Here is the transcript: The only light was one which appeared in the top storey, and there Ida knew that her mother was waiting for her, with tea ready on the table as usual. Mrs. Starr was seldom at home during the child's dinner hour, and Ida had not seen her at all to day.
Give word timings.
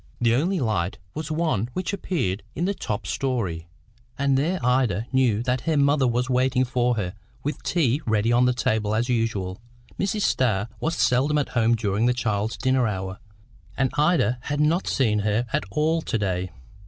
The 0.19 0.33
only 0.33 0.59
light 0.59 0.97
was 1.13 1.29
one 1.29 1.69
which 1.73 1.93
appeared 1.93 2.41
in 2.55 2.65
the 2.65 2.73
top 2.73 3.05
storey, 3.05 3.67
and 4.17 4.35
there 4.35 4.59
Ida 4.65 5.05
knew 5.13 5.43
that 5.43 5.61
her 5.69 5.77
mother 5.77 6.07
was 6.07 6.27
waiting 6.27 6.65
for 6.65 6.95
her, 6.95 7.13
with 7.43 7.61
tea 7.61 8.01
ready 8.07 8.31
on 8.31 8.45
the 8.45 8.51
table 8.55 8.95
as 8.95 9.09
usual. 9.09 9.61
Mrs. 9.99 10.21
Starr 10.23 10.69
was 10.79 10.95
seldom 10.95 11.37
at 11.37 11.49
home 11.49 11.75
during 11.75 12.07
the 12.07 12.15
child's 12.15 12.57
dinner 12.57 12.87
hour, 12.87 13.19
and 13.77 13.91
Ida 13.95 14.39
had 14.41 14.59
not 14.59 14.87
seen 14.87 15.19
her 15.19 15.45
at 15.53 15.65
all 15.69 16.01
to 16.01 16.17
day. 16.17 16.49